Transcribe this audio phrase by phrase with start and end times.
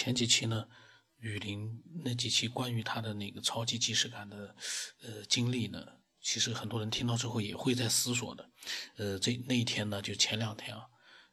[0.00, 0.66] 前几期呢，
[1.18, 4.56] 雨林那几期关于他的那个超级即视感的
[5.02, 5.86] 呃经历呢，
[6.22, 8.50] 其实很多人听到之后也会在思索的。
[8.96, 10.86] 呃，这那一天呢，就前两天啊，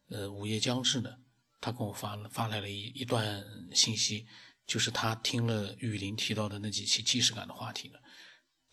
[0.09, 1.15] 呃，午夜将至呢，
[1.61, 3.41] 他跟我发了发来了一一段
[3.73, 4.27] 信息，
[4.65, 7.99] 就是他听了雨林提到的那几期即视感的话题呢，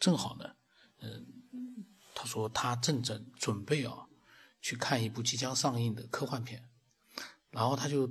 [0.01, 0.57] 正好呢，
[1.03, 1.25] 嗯，
[2.17, 4.09] 他说他正在准备啊
[4.61, 6.69] 去看一部即将上映的科幻片，
[7.51, 8.11] 然后他就。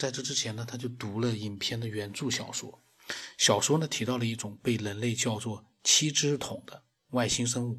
[0.00, 2.82] 在这之前呢，他就读了影片的原著小说。
[3.36, 7.78] 小说呢提到了一种被人类叫做七只桶的外星生物。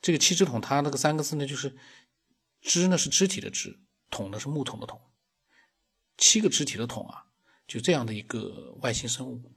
[0.00, 1.76] 这个七只桶，它那个三个字呢，就是
[2.62, 5.00] “肢”呢是肢体的“肢”，“桶”呢是木桶的“桶”。
[6.16, 7.26] 七个肢体的桶啊，
[7.66, 9.52] 就这样的一个外星生物。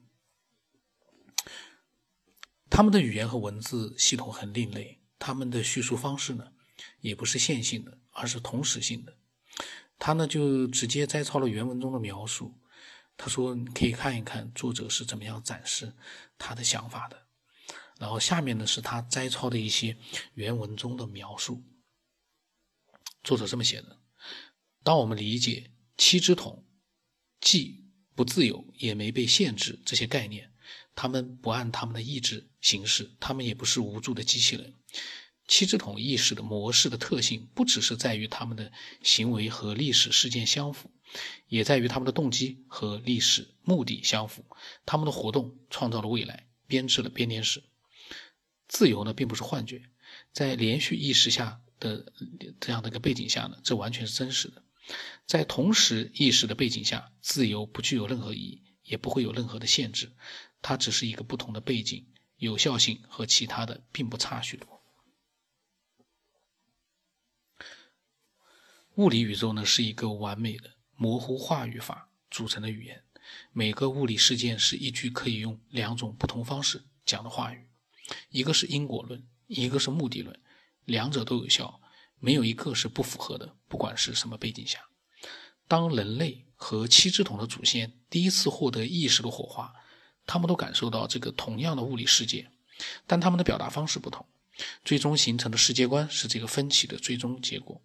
[2.68, 6.52] 他们的语言和文字系统很另类，他们的叙述方式呢，
[7.02, 9.16] 也不是线性的，而是同时性的。
[10.04, 12.60] 他呢就直接摘抄了原文中的描述，
[13.16, 15.94] 他说：“你可以看一看作者是怎么样展示
[16.40, 17.28] 他的想法的。”
[18.00, 19.96] 然后下面呢是他摘抄的一些
[20.34, 21.64] 原文中的描述。
[23.24, 24.00] 作者这么写的
[24.82, 26.66] ：“当我们理解七只桶
[27.40, 30.52] 既不自由也没被限制这些概念，
[30.96, 34.74] 他们不按他们的意志行事，他们也不是无助的机器人。”
[35.52, 38.72] 七支桶意识的模式的特性，不只是在于他们的
[39.04, 40.90] 行为和历史事件相符，
[41.50, 44.46] 也在于他们的动机和历史目的相符。
[44.86, 47.64] 他们的活动创造了未来，编织了编年史。
[48.70, 49.82] 自由呢，并不是幻觉，
[50.32, 52.14] 在连续意识下的
[52.62, 54.64] 这样的一个背景下呢，这完全是真实的。
[55.26, 60.14] 在同时意识的背景下，自由不具有任何意义，也不会有任何的限制。
[60.62, 62.08] 它只是一个不同的背景，
[62.38, 64.81] 有效性和其他的并不差许多。
[68.96, 73.02] 物理宇宙呢是一个完美的模糊话语法组成的语言，
[73.54, 77.68] 每个物理事件是一句可以用两种不同方式讲的话语，
[78.30, 80.38] 一个是因果论，一个是目的论，
[80.84, 81.82] 两者都有效，
[82.20, 84.80] 没有一个是不符合的，不管是什么背景下。
[85.70, 89.74] 当人类和七只桶的祖先第一次获得意识的火花，
[90.26, 92.52] 他们都感受到这个同样的物理世界，
[93.08, 94.26] 但他们的表达方式不同，
[94.84, 97.82] 最终形成的世界观是这个分歧的最终结果。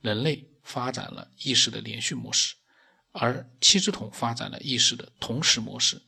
[0.00, 2.54] 人类发展了意识的连续模式，
[3.12, 6.02] 而七只桶发展了意识的同时模式。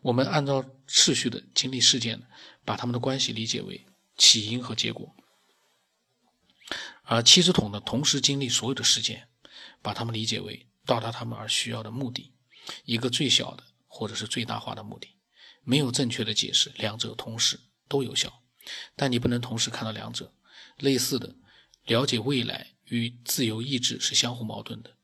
[0.00, 2.22] 我们按照次序的经历事件，
[2.64, 3.86] 把它们的关系理解为
[4.16, 5.14] 起因和结果；
[7.04, 9.28] 而七只桶呢，同时经历所有的事件，
[9.80, 12.34] 把它们理解为到达他们而需要的目的，
[12.84, 15.16] 一个最小的或者是最大化的目的。
[15.62, 18.42] 没有正确的解释，两者同时都有效，
[18.96, 20.34] 但你不能同时看到两者。
[20.78, 21.36] 类似的，
[21.84, 22.72] 了解未来。
[22.92, 24.98] 与自由意志是相互矛盾的，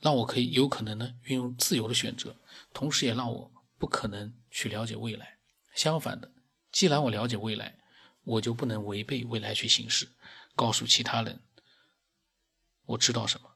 [0.00, 2.36] 让我可以有可能呢运用自由的选择，
[2.72, 5.38] 同时也让我不可能去了解未来。
[5.76, 6.32] 相反的，
[6.72, 7.78] 既然我了解未来，
[8.24, 10.08] 我就不能违背未来去行事，
[10.56, 11.40] 告诉其他人
[12.84, 13.48] 我知道什么，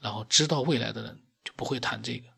[0.00, 2.34] 然后知道未来的人就不会谈这个，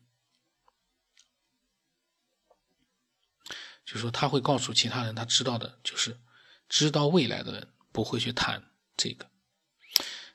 [3.83, 6.19] 就说他会告诉其他人他知道的，就是
[6.67, 9.28] 知道未来的人不会去谈这个。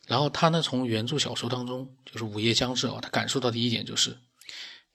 [0.06, 4.18] 然后他呢，从原著小说当中，就是《午夜将至》啊，他感受到的一点就是，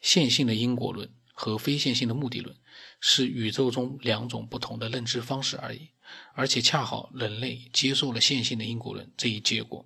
[0.02, 2.56] 线性的因果论和非线性的目的论
[3.00, 5.90] 是宇宙中两种不同的认知方式而已。
[6.34, 9.86] 而且恰好人类接受了线性的因果论这一结果，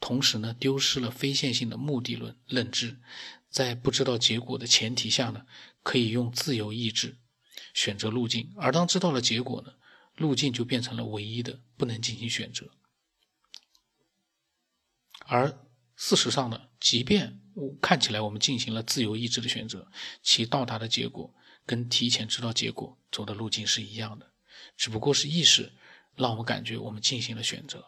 [0.00, 2.98] 同时呢，丢失了非线性的目的论认知，
[3.48, 5.46] 在不知道结果的前提下呢，
[5.82, 7.16] 可以用自由意志
[7.72, 8.52] 选择路径。
[8.56, 9.72] 而当知道了结果呢，
[10.16, 12.68] 路径就变成了唯一的，不能进行选择。
[15.26, 15.58] 而
[15.96, 17.40] 事实上呢，即便
[17.80, 19.90] 看起来我们进行了自由意志的选择，
[20.22, 21.32] 其到达的结果
[21.64, 24.32] 跟提前知道结果走的路径是一样的，
[24.76, 25.72] 只不过是意识
[26.16, 27.84] 让我们感觉我们进行了选择。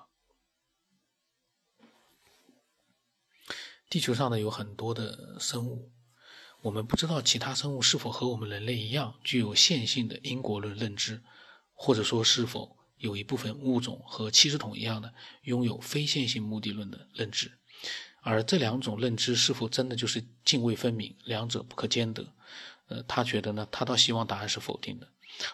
[3.90, 5.92] 地球上呢有很多的生物，
[6.62, 11.22] 我们不知道其他生物是否和我们人类一样具有线性的因果论认知，
[11.72, 12.76] 或者说是否。
[13.04, 15.12] 有一部分物种和七只桶一样的
[15.42, 17.52] 拥有非线性目的论的认知，
[18.22, 22.32] 而这两种认知是否真的就是泾渭分明，两者不可兼得？
[22.88, 25.06] 呃，他觉得呢，他倒希望答案是否定的，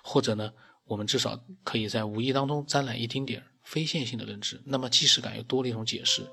[0.03, 0.53] 或者呢，
[0.85, 6.31] 我们至少可以在无意当中沾染一丁点儿非线性的认知，那么即视感又多了一种解释。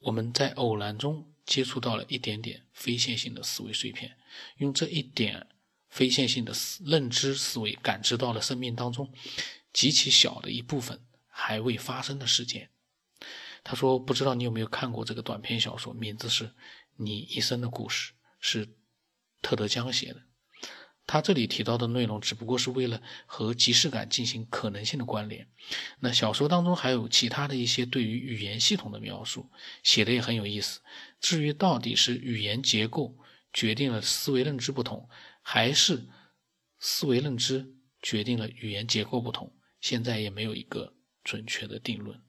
[0.00, 4.16] 我们在偶然中接触到了一点点非线性的思维碎片，
[4.58, 5.46] 用这一点
[5.88, 9.10] 非线性的思认知思维感知到了生命当中。
[9.72, 12.70] 极其小的一部分还未发生的事件。
[13.64, 16.44] 他说：“不知道你有没有看过这个短篇小说，名字是
[16.96, 18.76] 《你一生的故事，是
[19.42, 20.22] 特德·江写的。
[21.06, 25.48] 他这里提到的内容只不过是为了和即视感进行可能性的关联。
[26.00, 29.50] 那小说当中还有其他的一些对于语言系统的描述，
[29.82, 30.80] 写的也很有意思。
[31.18, 33.16] 至于到底是语言结构
[33.54, 35.08] 决定了思维认知不同，
[35.40, 36.06] 还是
[36.78, 40.94] 思维认知决定了语言结构不同，现在也没有一个
[41.24, 42.20] 准确的定论。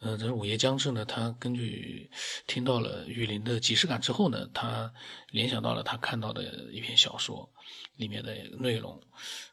[0.00, 2.10] 呃，这午夜将至呢，他根据
[2.48, 4.92] 听到了雨林的即视感之后呢，他
[5.30, 7.52] 联想到了他看到的一篇小说
[7.94, 9.00] 里面的内容，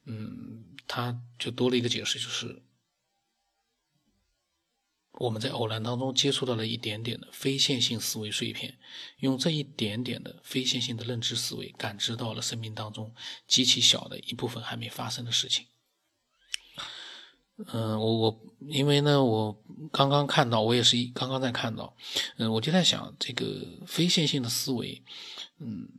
[0.06, 2.64] 嗯，他就多了一个解释，就是
[5.19, 8.80] 我们在偶然当中接触到了一点点的非线性思维碎片，
[9.18, 13.13] 用这一点点的非线性的认知思维感知到了生命当中
[13.45, 15.66] 极其小的一部分还没发生的事情。
[17.74, 19.62] 嗯，我我因为呢，我
[19.92, 21.94] 刚刚看到，我也是一刚刚在看到，
[22.38, 23.45] 嗯，我就在想，这个
[23.86, 25.04] 非线性的思维，
[25.57, 25.89] 嗯，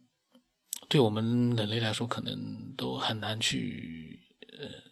[0.89, 4.21] 对我们人类来说，可能都很难去
[4.59, 4.90] 呃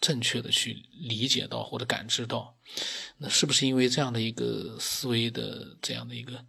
[0.00, 2.56] 正确的去理解到或者感知到，
[3.18, 6.44] 那是不是因为这样的一个思维的这样的一个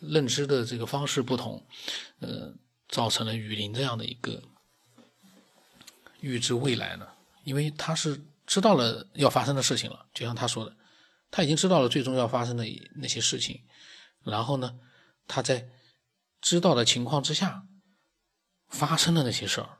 [0.00, 1.66] 认知的这个方式不同，
[2.20, 2.54] 呃，
[2.88, 4.42] 造成了雨林这样的一个
[6.20, 7.08] 预知未来呢？
[7.44, 8.24] 因为他是。
[8.48, 10.76] 知道了要发生的事情了，就像他说的，
[11.32, 13.60] 他已经知道了最终要发生的那些事情，
[14.22, 14.78] 然后呢，
[15.26, 15.68] 他在
[16.40, 17.66] 知道的情况之下
[18.68, 19.78] 发生的那些事儿，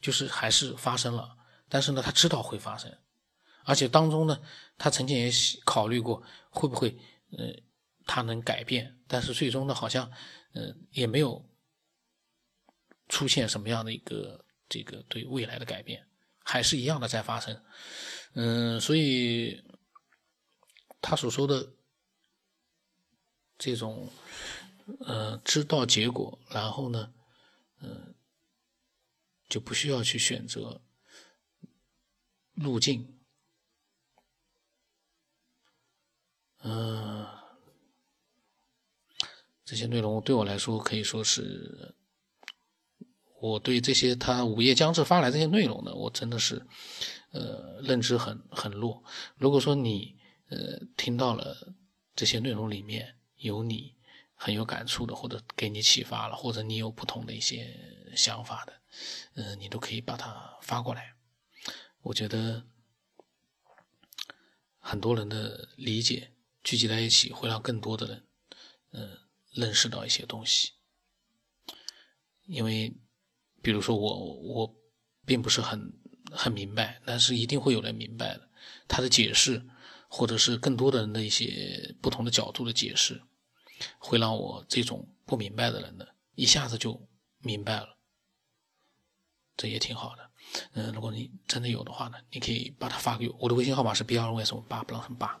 [0.00, 1.36] 就是还是发生了，
[1.72, 2.94] 但是呢，他知道会发生，
[3.64, 4.38] 而且当中呢，
[4.76, 5.30] 他曾经也
[5.64, 6.94] 考虑过会不会，
[7.30, 7.46] 呃，
[8.04, 10.10] 他能改变，但是最终呢，好像，
[10.52, 11.48] 呃，也没有
[13.08, 16.06] 出现什么样的一个这个对未来的改变。
[16.44, 17.64] 还是一样的在发生，
[18.34, 19.64] 嗯，所以
[21.00, 21.72] 他所说的
[23.56, 24.10] 这种，
[25.06, 27.14] 呃，知道结果，然后呢，
[27.80, 28.14] 嗯，
[29.48, 30.82] 就不需要去选择
[32.62, 33.18] 路径，
[36.58, 37.26] 嗯，
[39.64, 41.96] 这些内容对我来说可以说是。
[43.40, 46.64] 我对这些他午夜将至发来这些内容呢，我真的是，
[47.32, 49.02] 呃，认知很很弱。
[49.34, 50.16] 如果说你
[50.48, 51.74] 呃听到了
[52.14, 53.96] 这些内容里面有你
[54.36, 58.80] 很有感触的，或者给你启发了，或者你有不同的一些想法的，
[59.34, 61.16] 呃，你都可以把它发过来。
[62.02, 62.64] 我觉得
[64.78, 66.32] 很多人的理解
[66.62, 68.26] 聚集在一起，会让更多的人，
[68.90, 69.18] 呃，
[69.52, 70.72] 认识到一些东西，
[72.44, 72.94] 因为。
[73.64, 74.76] 比如说我我
[75.24, 75.92] 并不是很
[76.32, 78.50] 很明白，但是一定会有人明白的。
[78.88, 79.64] 他的解释，
[80.08, 83.22] 或者是更多的人的一些不同的角度的解释，
[84.00, 87.08] 会让我这种不明白的人呢，一下子就
[87.38, 87.96] 明白了。
[89.56, 90.31] 这也挺好的。
[90.72, 93.36] 嗯，如果你真的有的话呢，你可以把它发给我。
[93.40, 95.40] 我的微信号码是 b r n s 八不让什八。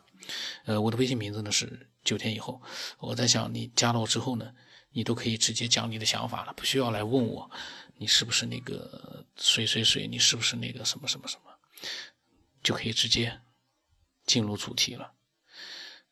[0.64, 2.60] 呃，我的微信名字呢是九天以后。
[2.98, 4.54] 我在想，你加了我之后呢，
[4.90, 7.50] 你都可以直接讲你的想法了，不需要来问我。
[7.96, 10.06] 你是不是那个谁谁谁？
[10.08, 11.52] 你是不是那个什么什么什么？
[12.62, 13.40] 就可以直接
[14.24, 15.12] 进入主题了。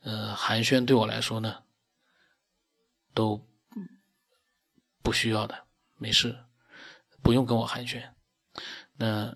[0.02, 1.64] 呃，寒暄对我来说呢，
[3.14, 3.46] 都
[5.02, 6.44] 不需要的，没事，
[7.22, 8.10] 不用跟我寒暄。
[9.00, 9.34] 那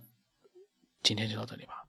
[1.03, 1.84] 今天就到这里吧。